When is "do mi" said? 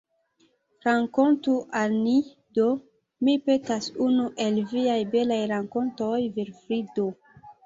2.59-3.35